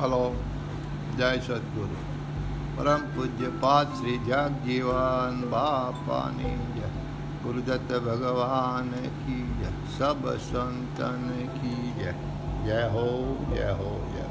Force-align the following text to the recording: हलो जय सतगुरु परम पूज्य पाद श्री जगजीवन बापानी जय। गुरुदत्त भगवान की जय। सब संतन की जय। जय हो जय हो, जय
हलो 0.00 0.36
जय 1.16 1.40
सतगुरु 1.40 1.96
परम 2.76 2.98
पूज्य 2.98 3.48
पाद 3.48 3.94
श्री 4.00 4.18
जगजीवन 4.18 5.42
बापानी 5.50 6.80
जय। 6.80 6.90
गुरुदत्त 7.44 7.92
भगवान 7.92 8.90
की 8.90 9.60
जय। 9.60 9.98
सब 9.98 10.38
संतन 10.38 11.48
की 11.54 12.04
जय। 12.04 12.12
जय 12.64 12.82
हो 12.92 13.06
जय 13.54 13.70
हो, 13.72 14.12
जय 14.14 14.27